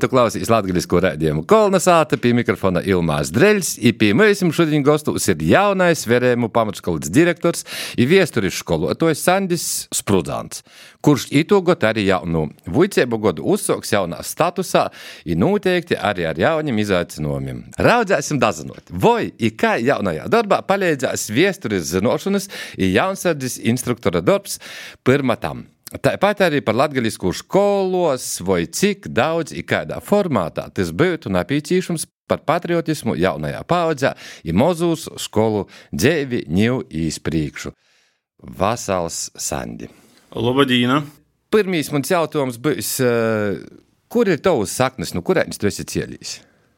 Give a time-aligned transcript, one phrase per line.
[0.00, 6.06] Tu klausies latgaļisko rādījumu kolonizāta pie mikrofona Ilmās Dreļs, pie mums šodien gostus ir jaunais
[6.08, 7.66] verēmu pamatskolas direktors
[8.00, 10.62] i viesturis skolotājs Sandis Sprudzants,
[11.04, 14.86] kurš itogot arī jaunu vuicēbu godu uzsoks jaunā statusā
[15.28, 17.66] i noteikti arī ar jauniem izaicinājumiem.
[17.76, 22.48] Raudzēsim dazinot, vai i kā jaunajā darbā palīdzēs viesturis zinošanas
[22.80, 24.56] i jaunsardzis instruktora darbs
[25.04, 25.66] pirmatam.
[25.90, 33.16] Tāpat arī par latviešu skolos, vai cik daudz, kādā formātā tas būtu nepieciešams par patriotismu
[33.18, 34.12] jaunajā paudzē,
[34.46, 37.72] ir mozūs skolu dzīvi, ņēmu īspriekšu.
[38.40, 39.90] Vasals Sandi.
[40.30, 41.02] Labadīna!
[41.50, 42.92] Pirmīs mans jautājums būs,
[44.06, 46.36] kur ir tavs saknes, no kurienes tu esi cēlījis?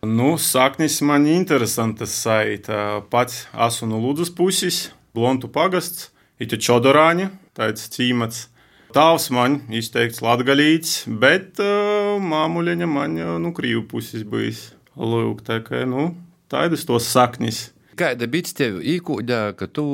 [0.08, 3.02] Nu, saknis man interesantas saita.
[3.12, 6.08] Pats esmu no Lūdzes puses, Blontu pagasts,
[6.40, 8.48] Ita Čodorāņa, tāds cīmats.
[8.92, 14.66] Tāvs man izteikts latgaļīts, bet uh, māmuļiņa man jau nu, krīvu puses bijis.
[15.00, 16.10] Lūk, tā kā, nu,
[16.52, 17.70] tādas tos saknis.
[17.96, 19.86] Kāda bija tev īkūģa, ka tu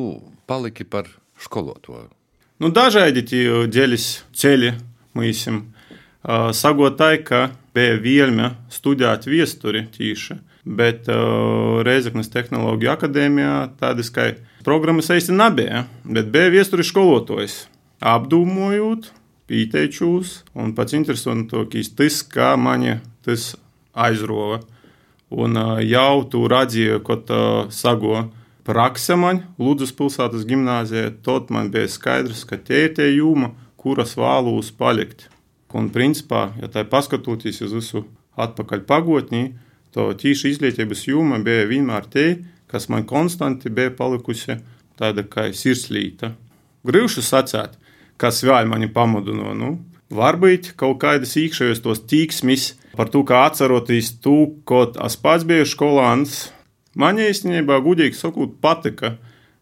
[0.50, 2.08] paliki par skolotāju?
[2.58, 4.74] Nu, dažādi tie ģeļas ceļi
[5.14, 5.62] mūsim.
[6.26, 7.42] Uh, Sagotāji, ka
[7.78, 14.32] bija vielme studēt viesturi tīši, bet uh, Reizeknas tehnoloģija akadēmijā tādas kā
[14.66, 17.60] programmas īsti nebija, bet bija viesturi skolotājs
[18.00, 19.12] apdomājot,
[19.48, 23.54] pieteicos, un pats interesantākais tas, kā mani tas
[23.96, 24.60] aizrova.
[25.28, 27.40] Un jau tu redzēji, ka
[27.74, 28.26] sago
[28.68, 34.14] praksa man Ludus pilsētas gimnāzijā, tad man bija skaidrs, ka tie ir tie jūma, kuras
[34.18, 35.28] vēlos palikt.
[35.76, 38.04] Un principā, ja tā paskatoties uz visu
[38.40, 39.42] atpakaļ pagotnī,
[39.92, 42.28] to tīši izglītības jūma bija vienmēr tie,
[42.68, 44.58] kas man konstanti bija palikusi
[45.00, 46.34] tāda kā sirslīta.
[46.88, 47.77] Grūši sacīt,
[48.20, 49.56] kas vēl mani pamudināja.
[49.58, 49.70] Nu,
[50.14, 55.66] varbūt kaut kādas iekšējos tos tīksmis par to, kā atceroties to, ko es pats biju
[55.68, 56.48] skolāns.
[56.98, 59.14] Man īstenībā, gudīgi sakot, patika,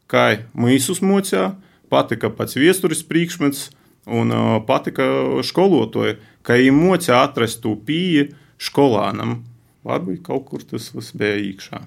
[0.09, 1.51] kā mīsus mocā,
[1.93, 3.69] patika pats viesturis priekšmets
[4.07, 4.33] un
[4.69, 5.05] patika
[5.45, 6.17] skolotāji,
[6.47, 8.31] ka viņi mocā atrast to pīju
[8.63, 9.43] skolānam.
[9.87, 11.83] Varbūt kaut kur tas bija iekšā.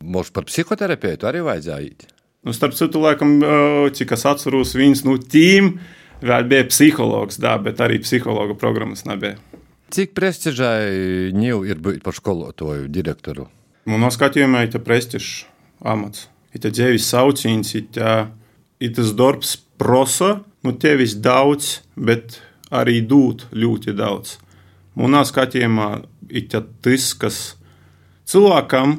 [0.00, 2.06] Mums par psihoterapeitu arī vajadzēja iet.
[2.46, 3.34] Nu, starp citu, laikam,
[3.92, 5.74] cik es atceros, viens no tiem
[6.24, 9.38] vēl bija psihologs, da, bet arī psihologa programmas nebija.
[9.90, 13.48] Cik prestižai ņēmu ir būt par skolotāju direktoru?
[13.90, 15.46] Manā skatījumā ir prestižs
[15.82, 16.28] amats.
[16.54, 17.88] Ir dzīves sauciens, ir
[18.94, 22.38] tas darbs prosa, nu tevis daudz, bet
[22.70, 24.36] arī dūt ļoti daudz.
[24.98, 25.90] Manā skatījumā
[26.30, 27.38] ir tas, kas
[28.30, 28.98] cilvēkam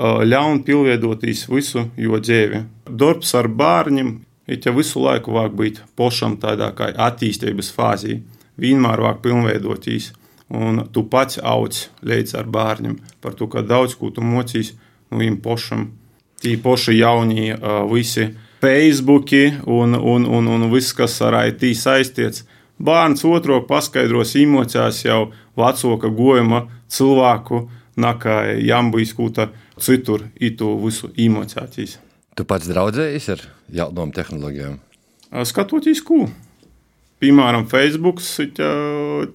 [0.00, 2.64] ļaun pilnveidoties visu jo dzīvi.
[2.86, 4.18] Darbs ar bērniem
[4.50, 8.20] it jau visu laiku vajag būt pošam tādā kā attīstības fāzī,
[8.60, 10.12] vienmēr vajag pilnveidoties.
[10.50, 14.72] Un tu pats augs līdz ar bērniem par to, ka daudz ko tu mocīs
[15.10, 15.84] no viņiem pošam.
[16.42, 17.54] Tī poši jaunie
[17.92, 19.30] visi Facebook
[19.66, 22.44] un, un, un, un viss, kas ar IT saistīts.
[22.80, 27.66] Bērns otro paskaidros emocijās jau vecāka gojuma cilvēku,
[28.00, 29.50] nakā jambūjas kūta
[29.80, 32.00] citur, itu visu emocijās.
[32.40, 33.40] Tu pats draudzējies ar
[33.76, 34.78] jaunām tehnoloģijām?
[35.44, 36.22] Skatoties, ko?
[37.20, 38.22] Piemēram, Facebook,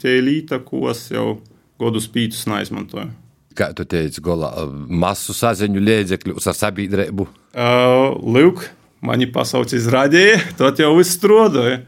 [0.02, 1.36] tie līta, ko es jau
[1.78, 3.12] godus pītus neizmantoju.
[3.54, 4.50] Kā tu teici, golā
[4.90, 7.30] masu saziņu līdzekļus ar sabiedrību?
[7.54, 8.66] Uh, Lūk,
[9.06, 11.84] mani pasauc izrādīja, tad jau viss strādāja.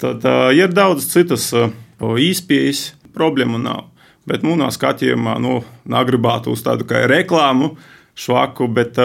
[0.00, 3.90] Tad uh, ir daudz citas uh, īspējas, problēmu nav.
[4.24, 8.98] Bet mūnā skatījumā, nu, negribētu uz tādu kā reklāmu, uh, švaku, bet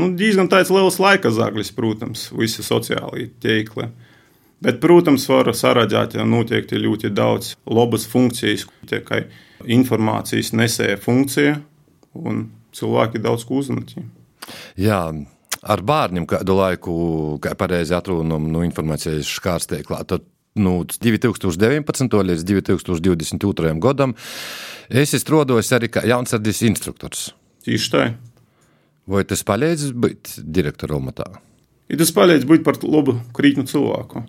[0.00, 3.88] nu, diezgan tāds liels laika zaglis, protams, visi sociālie tīkli.
[4.64, 9.26] Bet, protams, var saredzēt noteikti ļoti daudz labas funkcijas, tikai
[9.74, 11.58] informācijas nesēja funkcija,
[12.16, 12.46] un
[12.76, 13.96] cilvēki daudz ko uzzināt.
[14.80, 15.00] Jā,
[15.64, 16.94] ar bērniem kādu laiku,
[17.44, 20.24] kā pareizi atrunam no informācijas škārsteiklā, tad
[20.60, 22.20] nu, 2019.
[22.30, 23.74] līdz 2022.
[23.82, 24.14] gadam
[24.88, 27.32] es strādāju arī kā jaunsardzes instruktors.
[27.64, 28.04] Tieši tā.
[29.10, 31.26] Vai tas palīdz būt direktora amatā?
[31.92, 34.24] Ja tas palīdz būt par labu krītņu cilvēku.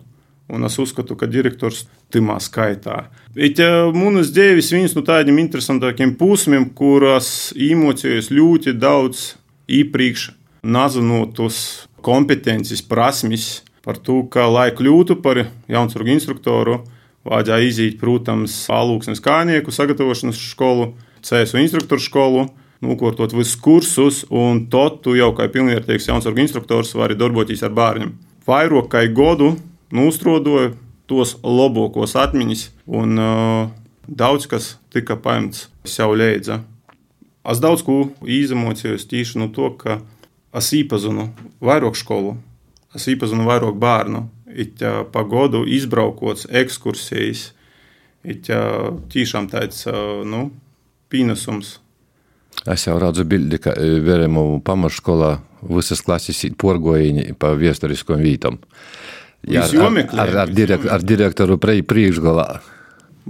[0.52, 3.08] Un es uzskatu, ka direktors timā skaitā.
[3.34, 3.58] Bet
[3.96, 9.32] manas dzīves viens no tādiem interesantākiem posmiem, kuras emocijas ļoti daudz
[9.66, 10.28] iepriekš
[10.62, 16.80] nazanotos kompetences, prasmes par to, ka, lai kļūtu par jaunsargu instruktoru,
[17.26, 20.92] vajadzēja iziet, protams, alūksnes kājnieku sagatavošanas skolu,
[21.26, 22.46] CSU instruktoru skolu
[22.84, 28.14] nokārtot visus kursus, un tad tu jau kā pilnvērtīgs jaunsargu instruktors vari darboties ar bērniem.
[28.46, 29.54] Vairāk kā godu
[29.94, 30.74] nostrodoju
[31.06, 33.68] tos labākos atmiņas, un uh,
[34.06, 36.60] daudz kas tika paņemts sev līdzi.
[37.46, 40.00] Es daudz ko izemocījos tieši no to, ka
[40.56, 41.28] es iepazinu
[41.62, 42.34] vairāk skolu,
[42.94, 44.82] es iepazinu vairāk bērnu, it
[45.12, 47.50] pa godu izbraukots ekskursijas,
[48.26, 48.50] it
[49.12, 49.84] tiešām tāds
[50.26, 50.48] nu,
[51.12, 51.76] pīnesums.
[52.66, 55.36] Es jau redzu bildi, ka Veremu pamatskolā
[55.70, 58.58] visas klases ir porgojiņi pa vēsturiskām vītam.
[59.46, 62.48] Jā, ar, ar, ar, direkt, ar direktoru priekšgalā.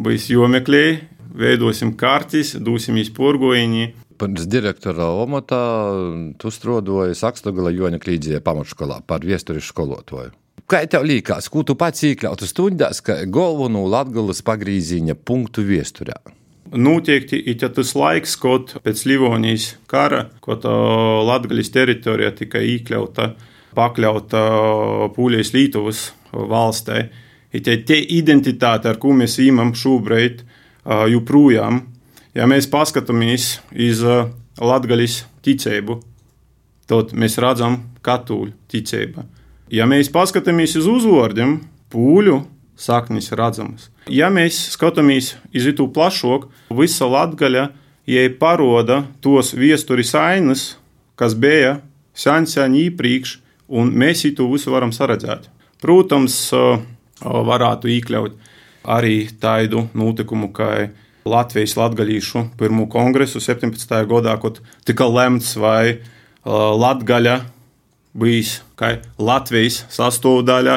[0.01, 0.97] Būs jomeklēji,
[1.37, 3.87] veidosim kārtis, dosim izporgojiņi.
[4.17, 5.61] Pēc direktora omata
[6.41, 10.33] tu strādāji Sakstogala Joņa Klīdzijā pamatskolā par vēstures skolotāju.
[10.67, 16.17] Kā tev liekas, ko tu pats iekļautu stundās, ka galveno Latgulas pagrīziņa punktu viesturē?
[16.75, 23.29] Noteikti ir tas laiks, kad pēc Livonijas kara, kad Latvijas teritorijā tika iekļauta,
[23.77, 24.43] pakļauta
[25.15, 26.01] Pūlijas Lietuvas
[26.33, 27.05] valstī.
[27.55, 30.43] Ir tie identitāte, ar ko mēs īmam šobrīd,
[31.13, 31.85] joprojām.
[32.37, 34.03] Ja mēs paskatāmies uz
[34.61, 36.01] Latvijas ticību,
[36.91, 39.25] tad mēs redzam katoļu ticību.
[39.73, 41.59] Ja mēs paskatāmies uz uzvārdiem,
[41.91, 42.37] pūļu
[42.77, 43.89] saknis redzamas.
[44.13, 46.47] Ja mēs skatāmies uz to plašāk,
[46.77, 47.69] visa latgaļa,
[48.07, 50.77] ja paroda tos viesturis ainas,
[51.17, 51.81] kas bija
[52.15, 53.39] sen sen iepriekš,
[53.69, 55.49] un mēs to visu varam saredzēt.
[55.83, 56.53] Protams,
[57.21, 58.37] varētu iekļaut
[58.87, 60.89] arī tādu notikumu, kā
[61.27, 63.97] Latvijas latgaļīšu pirmo kongresu 17.
[64.07, 65.99] gadā, kad tika lemts, vai
[66.47, 67.41] Latgaļa
[68.17, 70.77] bijis kā Latvijas sastāvdaļa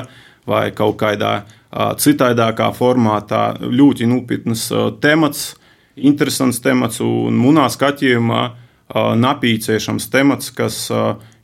[0.49, 3.43] vai kaut kādā citādākā formātā.
[3.61, 4.69] Ļoti nopietns
[5.01, 5.53] temats,
[5.95, 8.43] interesants temats un manā skatījumā
[9.19, 10.87] napīcēšams temats, kas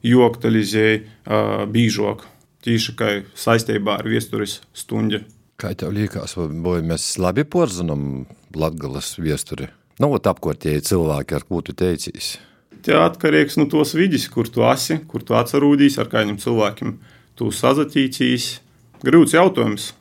[0.05, 2.25] joktalizēja bīžok.
[2.65, 5.21] Tīši kā saistībā ar viesturis stundu.
[5.61, 8.25] Kā tev liekas, vai mēs labi porzinām
[8.57, 9.69] Latvijas viesturi?
[10.01, 12.41] Nu, apkārtēji cilvēki, ar ko tu teicīsi
[12.85, 16.95] tie atkarīgs no tos vidus, kur tu esi, kur tu atcerūdīsi, ar kādiem cilvēkiem
[17.37, 18.59] tu sazatīcīs.
[19.05, 19.93] Grūts jautājums.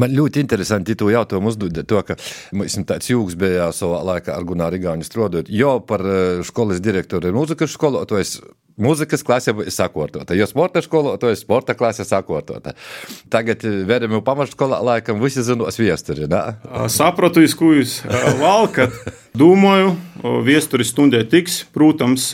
[0.00, 2.16] Man ļoti interesanti to jautājumu uzdot, to, ka
[2.56, 6.04] mums tāds jūgs bija savā laikā ar Gunāru Igāņu strādājot, jo par
[6.48, 8.40] skolas eh, direktoru ir mūzikas skolotājs
[8.80, 12.72] Mūzikas klase ir sakārtota, jo sporta skolotāja, sporta klase sakārtota.
[13.32, 16.24] Tagad vedam jau pamatskolā, laikam, visi zinos viesturi.
[16.92, 17.98] Sapratu, iz ko jūs
[18.40, 18.96] valkat.
[19.42, 19.92] Domāju,
[20.46, 22.30] viesturi stundē tiks, protams,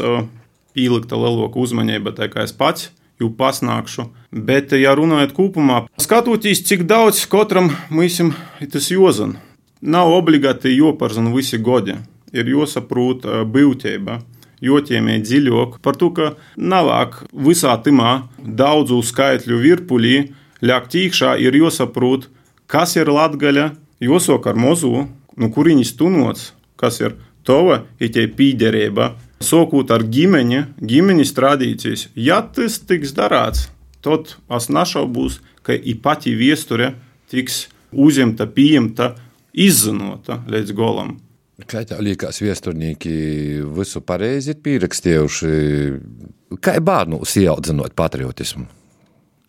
[0.78, 4.08] pielikta lielāka uzmanība, tā kā es pats jau pasnākšu.
[4.32, 9.36] Bet, ja runājot kopumā, skatoties, cik daudz katram mūsim ir tas jozan,
[9.80, 11.96] nav obligāti joparzina visi godi,
[12.32, 14.20] ir josaprūt būtība
[14.64, 20.16] jotiemē dziļāk par to, ka navāk visā timā daudzu skaitļu virpulī
[20.64, 22.26] ļakt iekšā ir jāsaprot,
[22.66, 23.70] kas ir latgaļa,
[24.02, 25.06] josok ar mozu,
[25.38, 27.14] no kuriņas tunots, kas ir
[27.46, 29.12] tova itie pīderība,
[29.44, 32.08] sokūt ar ģimeņa, ģimeņas tradīcijas.
[32.18, 33.68] Ja tas tiks darāts,
[34.04, 36.94] tad es nešaubos, ka i pati viesture
[37.30, 39.12] tiks uzņemta, pieņemta,
[39.58, 41.16] izzinota līdz golam.
[41.68, 43.12] Kā tev liekas, viesturnieki
[43.74, 45.54] visu pareizi ir pierakstījuši?
[46.62, 48.68] Kā bērnu ieaudzinot patriotismu?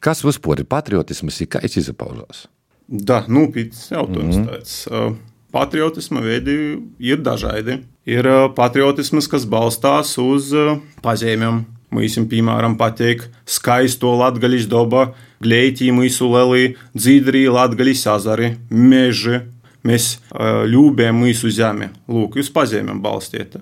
[0.02, 2.48] Kas vispār ir patriotisms, ir kā viņš izpaužās?
[2.90, 4.38] Da, nopietns jautājums.
[4.38, 4.50] Mm -hmm.
[4.50, 5.29] Tāds.
[5.50, 6.56] Patriotisma veidi
[7.02, 7.80] ir dažādi.
[8.10, 8.28] Ir
[8.58, 10.54] patriotisms, kas balstās uz
[11.06, 11.64] pazīmēm.
[11.90, 15.08] Mums, piemēram, patīk skaisto latgaļas dabu,
[15.42, 19.40] glētī, mūsu lelī, dzīdrī, latgaļas azari, meži,
[19.82, 20.20] mēs
[20.70, 21.90] ļūbējam mūsu zemi.
[22.06, 23.58] Lūk, jūs pazīmēm balstiet.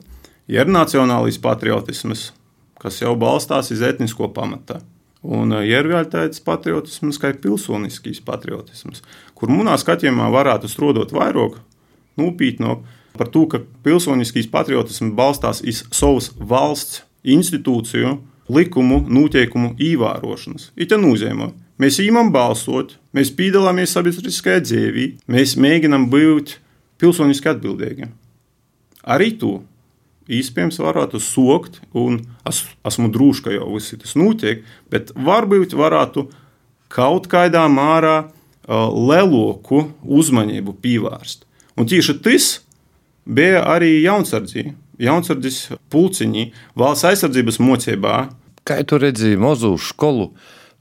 [0.52, 2.34] Ir nacionālais patriotisms,
[2.84, 4.82] kas jau balstās uz etnisko pamatā.
[5.24, 9.00] Un ir vēl tāds patriotisms, kā pilsoniskais patriotisms,
[9.40, 11.62] kur manā skatījumā varētu strodot vairāk
[12.20, 12.84] nopietnāk
[13.18, 18.18] par to, ka pilsoniskais patriotisms balstās uz savas valsts institūciju,
[18.54, 20.72] likumu, noteikumu ievērošanas.
[20.78, 26.56] It kā nozīmē, Mēs ejam balsot, mēs piedalāmies sabiedriskajā dzīvē, mēs mēģinām būt
[26.98, 28.08] pilsoniski atbildīgi.
[29.06, 29.60] Arī to
[30.26, 36.26] iespējams varētu sokt, un es, esmu drošs, ka jau viss tas notiek, bet varbūt varētu
[36.90, 41.46] kaut kādā mērā uh, leloku uzmanību pievērst.
[41.78, 42.50] Un tieši tas
[43.28, 44.76] bija arī jaunsardzība.
[44.98, 48.14] Jaunsardzes pulciņi valsts aizsardzības mocībā.
[48.66, 50.32] Kā tu redzēji mazu skolu?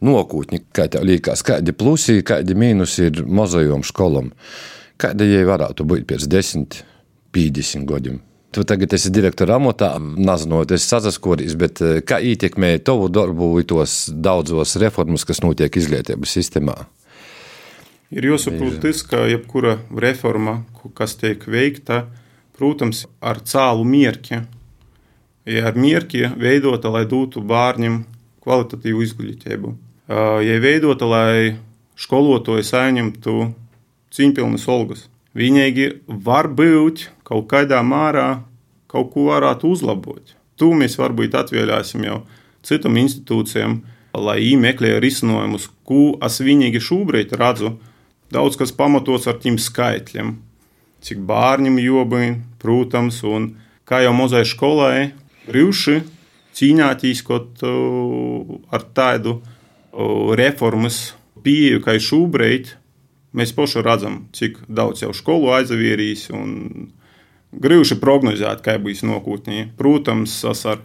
[0.05, 4.33] nokūtņi, kā tev liekas, kādi plusi, kādi mīnusi ir mazajām skolām.
[5.01, 6.81] Kāda jai varētu būt pēc 10,
[7.37, 8.21] 50 gadiem?
[8.55, 14.07] Tu tagad esi direktora amatā, nezinu, es sazaskories, bet eh, kā ietekmē tavu darbu tos
[14.09, 16.77] daudzos reformas, kas notiek izglītības sistēmā?
[18.15, 20.61] Ir jāsaprot tas, ka jebkura reforma,
[20.95, 22.05] kas tiek veikta,
[22.55, 24.43] protams, ar cēlu mierķi.
[25.47, 28.05] Ja ar mierķi veidota, lai dotu bērniem
[28.47, 29.75] kvalitatīvu izglītību.
[30.47, 31.57] Ja veidota, lai
[31.99, 33.37] skolotāji saņemtu
[34.15, 35.07] cīņpilnas olgas.
[35.37, 35.89] Viņīgi
[36.25, 38.43] var būt kaut kādā mērā,
[38.89, 40.33] kaut ko varētu uzlabot.
[40.57, 42.23] Tu mēs varbūt atvēlēsim jau
[42.65, 43.81] citam institūcijām,
[44.17, 47.75] lai viņi meklē risinājumus, ko es vienīgi šobrīd redzu.
[48.35, 50.35] Daudz kas pamatots ar tiem skaitļiem,
[51.07, 53.53] cik bērniem jobai, protams, un
[53.87, 55.13] kā jau mazai skolai,
[55.47, 56.01] brīvši
[56.57, 59.39] cīņāties kaut ar tādu
[60.39, 61.15] reformas
[61.45, 62.73] pieeju, kā šobrīd.
[63.37, 66.89] Mēs paši redzam, cik daudz jau skolu aizavierīs un
[67.53, 69.69] grūti prognozēt, kā būs nākotnē.
[69.77, 70.81] Protams, es ar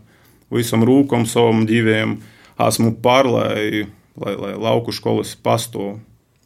[0.52, 2.20] visam rūkam savam diviem
[2.62, 3.88] esmu par, lai,
[4.20, 5.98] lai, lai lauku skolas pastāv.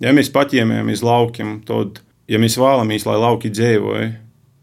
[0.03, 4.09] Ja mēs paķēmējam uz laukiem, tad, ja mēs vēlamies, lai lauki dzīvoja,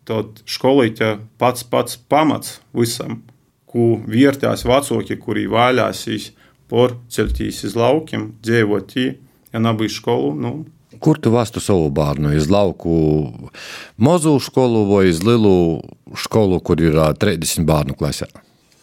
[0.09, 3.23] tad skolīte pats pats pamats visam,
[3.71, 6.33] ko vērtās vecāki, kuri vēlēsīs
[6.69, 8.95] porceltīs uz laukiem, dzīvot,
[9.53, 10.35] ja nav bijis skolu.
[10.37, 10.55] Nu,
[11.03, 12.31] Kur tu vastu savu bērnu?
[12.37, 12.95] Iz lauku
[13.97, 15.81] mazu skolu vai iz lielu
[16.15, 18.29] skolu, kur ir 30 bērnu klasē?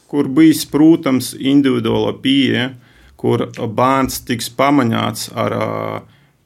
[0.10, 2.72] Kur bijis, protams, individuāla pieeja,
[3.20, 5.56] kur bērns tiks pamanāts ar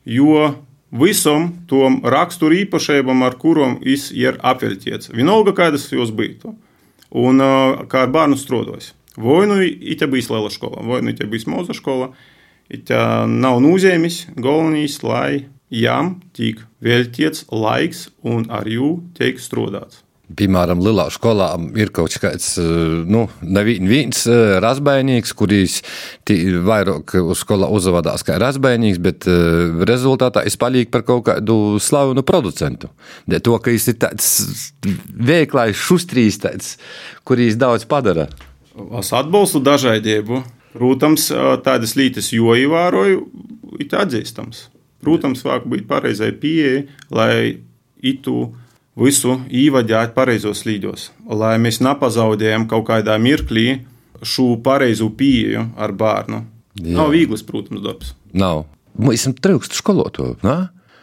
[0.05, 0.51] jo
[0.93, 5.09] visam tom raksturu īpašībām, ar kurām viņš ir apveltīts.
[5.13, 6.53] Vienalga, kādas jūs būtu.
[7.23, 7.41] Un
[7.89, 8.93] kā ar bērnu strādājis.
[9.17, 9.59] Vai nu
[9.99, 12.11] tā bijis liela skola, vai nu tā bijis maza skola.
[12.87, 20.02] Tā nav nozīmes, galvenais, lai jām tiek veltīts laiks un ar jū tiek strādāts.
[20.23, 22.53] Piemēram, Lielā skolā ir kaut kāds,
[23.11, 24.21] nu, neviens
[24.63, 25.81] razbainīgs, kurīs
[26.63, 29.27] vairāk uz skolā uzvadās kā razbainīgs, bet
[29.89, 32.87] rezultātā es palīgu par kaut kādu slavenu producentu.
[33.27, 34.31] De to, ka viņš ir tāds
[35.11, 36.77] veiklais, šustrīs, tāds,
[37.27, 38.29] kurīs daudz padara.
[39.03, 40.39] Es atbalstu dažādību.
[40.73, 41.27] Protams,
[41.67, 43.27] tādas lietas, jo ievēroju,
[43.77, 44.69] ir atzīstams.
[45.03, 47.59] Protams, vajag būt pareizai pieejai, lai
[48.01, 48.47] itu
[48.99, 53.81] visu ievadīt pareizos līdzos, lai mēs nepazaudējam kaut kādā mirklī
[54.23, 56.43] šo pareizo pieeju ar bērnu.
[56.79, 56.95] Jā.
[56.97, 58.13] Nav viegls, protams, darbs.
[58.33, 58.65] Nav.
[58.97, 60.37] Mēs esam trūkst skolotāju.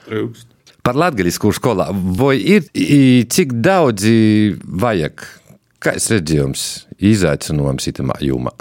[0.06, 0.48] Trūkst.
[0.86, 1.90] Par latgaļisku skolā.
[1.92, 2.64] Vai ir
[3.30, 5.26] cik daudzi vajag?
[5.80, 6.64] Kāds redzējums,
[6.96, 8.52] izaicinājums itamā jomā?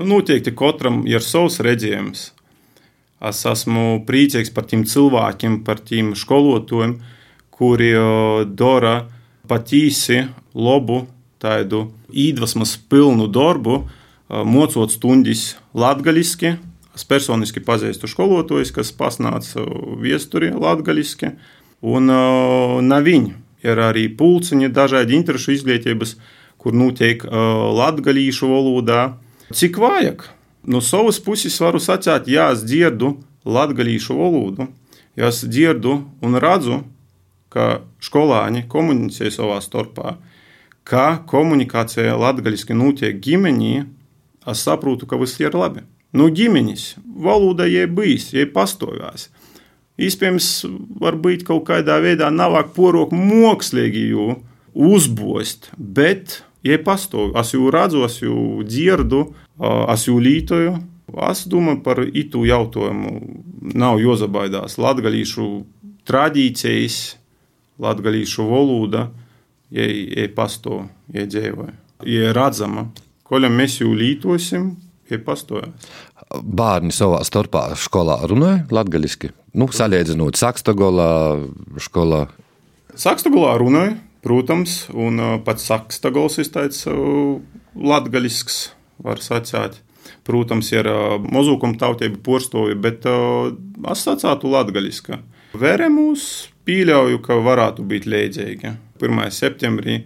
[0.00, 2.30] Nu, noteikti katram ir savs redzējums.
[3.22, 6.96] Es esmu priecīgs par tiem cilvēkiem, par tiem skolotājiem,
[7.62, 7.92] kuri
[8.58, 9.04] dara
[9.46, 10.24] patīsi
[10.58, 11.04] labu,
[11.38, 13.84] tādu iedvesmas pilnu darbu,
[14.26, 16.56] mocot stundas latgaļiski.
[16.92, 19.62] Es personiski pazīstu skolotājus, kas pasnāca
[20.02, 21.30] viesturi latgaļiski,
[21.86, 22.10] un
[22.90, 26.16] nav viņi ir arī pulciņi, dažādi interešu izglītības,
[26.58, 29.04] kur notiek latgalīšu valodā.
[29.54, 30.26] Cik vajag?
[30.66, 33.14] No savas puses varu sacīt, jā, es dzirdu
[33.46, 34.66] latgalīšu valodu,
[35.16, 36.82] ja es dzirdu un redzu,
[37.52, 40.16] ka skolāņi komunicē savā starpā,
[40.88, 43.74] ka komunikācija latgaļiski notiek ģimenī,
[44.48, 45.84] es saprotu, ka viss ir labi.
[46.12, 49.30] Nu, ģimenes valoda jai bijis, jai pastāvās.
[50.00, 50.48] Iespējams,
[51.00, 54.40] varbūt kaut kādā veidā nav porok mākslīgi jau
[54.72, 59.26] uzbost, bet, ja pastāv, es jau redzu, es jau dzirdu,
[59.92, 60.80] es jau lītoju.
[61.28, 63.10] Es domāju par itu jautājumu.
[63.76, 64.78] Nav jāzabaidās.
[64.80, 65.48] Latviešu
[66.08, 67.18] tradīcijas,
[67.82, 69.08] latviešu valoda,
[69.74, 71.74] ja, ja pastāv, ja dzīvoja,
[72.08, 72.90] ja redzama.
[73.26, 74.74] Ko mēs jau lītosim,
[75.10, 75.72] ja pastāvās
[76.40, 79.32] bērni savā starpā skolā runāja latviešu.
[79.58, 81.12] Nu, salīdzinot Sakstagolā,
[81.82, 82.24] skolā.
[82.96, 86.84] Sakstagolā runāja, protams, un pats Sakstagols ir tāds
[87.76, 88.60] latgaļisks,
[89.04, 89.80] var sacīt.
[90.26, 90.86] Protams, ir
[91.22, 95.18] mazūkuma tautība porstovi, bet es sacātu latgaļiska.
[95.58, 98.72] Veremus pieļauju, ka varētu būt līdzīgi.
[99.02, 99.22] 1.
[99.34, 99.98] septembrī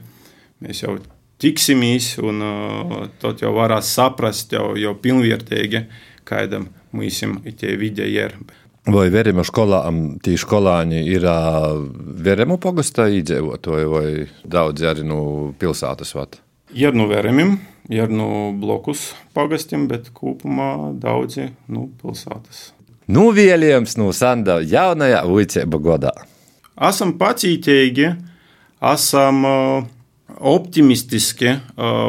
[0.64, 0.96] mēs jau
[1.42, 2.42] tiksimies, un
[3.20, 5.84] tad jau varēs saprast jau, jau pilnvērtīgi,
[6.26, 8.36] kādam mūsim tie vidē ir.
[8.86, 9.80] Vai Verema skolā,
[10.22, 11.26] tī skolāņi ir
[12.26, 14.06] Veremu pagastā iedzīvotāji vai
[14.46, 15.20] daudzi arī no
[15.58, 16.38] pilsētas vat?
[16.74, 17.56] Ir no Veremim,
[17.90, 22.75] ir no blokus pagastiem, bet kopumā daudzi no pilsētas.
[23.06, 26.12] Nu, vēlējums no Sanda jaunajā vicēba godā.
[26.88, 28.08] Esam pacītīgi,
[28.82, 29.44] esam
[30.26, 31.52] optimistiski,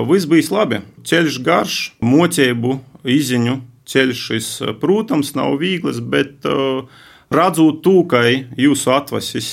[0.10, 0.82] viss bijis labi.
[1.08, 4.50] Ceļš garš, mocību, izziņu ceļš šis,
[4.82, 6.44] protams, nav viegls, bet
[7.30, 9.52] redzot tūkai jūsu atvasis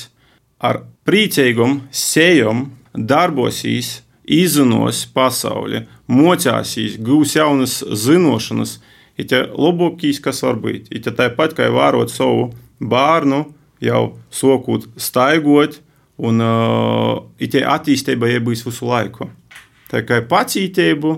[0.65, 8.79] ar priecīgum sejam darbosīs, izzinos pasauli, mocāsīs, gūs jaunas zinošanas,
[9.19, 10.91] ir tie labākīs, kas var būt.
[10.95, 13.45] Ir tāpat kā vērot savu bērnu,
[13.85, 14.03] jau
[14.35, 15.81] sokūt, staigot,
[16.19, 19.29] un uh, ir attīstība iebūs visu laiku.
[19.91, 21.15] Tā kā pacītību,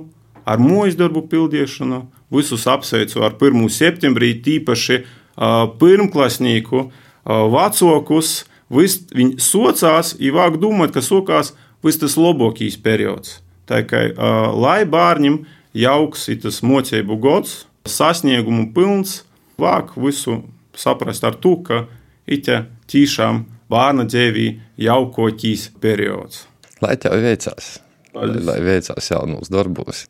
[0.49, 3.69] ar mūža darbu pildīšanu, visus apsveicu ar 1.
[3.73, 8.45] septembrī, tīpaši uh, pirmklasnieku, uh, vecākus.
[8.67, 11.53] Viņi socās, īvāk domāt, ka sokās
[11.87, 13.39] viss tas labākais periods.
[13.67, 15.45] Tā kā uh, lai bērnam
[15.77, 19.23] jauks ir tas mocību gods, sasniegumu pilns,
[19.59, 20.43] vāk visu
[20.77, 21.85] saprast ar to, ka
[22.27, 22.51] it
[22.91, 24.49] tiešām bērna dzīvī
[24.87, 26.45] jaukotīs periods.
[26.83, 27.79] Lai tev veicās!
[28.17, 30.05] Lai, lai veicās jaunos darbos!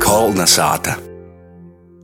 [0.00, 0.96] Kolna sāta!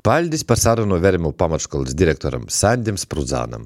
[0.06, 3.64] Paldies par sarunu Veremu pamatškolas direktoram Sandim Sprudzānam.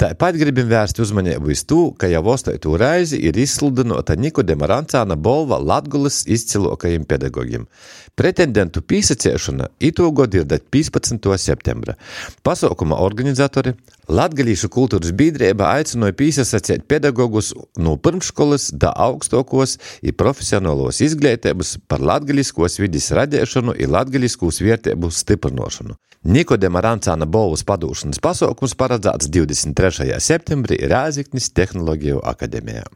[0.00, 5.58] Tāpat gribam vērst uzmanību uz to, ka jau ostotu reizi ir izsludinota Nikodema Rancāna bolva
[5.62, 7.68] Latgulas izcilokajiem pedagogiem.
[8.14, 11.30] Pretendentu pīsacēšana ito gadu ir 15.
[11.38, 11.96] septembra.
[12.46, 21.78] Pasaukuma organizatori Latgalīšu kultūras biedrība aicināja pīsacēt pedagogus no pirmškolas da augstokos i profesionālos izglītības
[21.88, 25.96] par latgaliskos vidis radēšanu i latgaliskos vērtību stiprinošanu.
[26.24, 30.06] Nikodema Rancāna bolvas padūšanas pasaukums paredzēts 23.
[30.24, 32.86] septembrī Rēziknis Tehnoloģiju akadēmijā.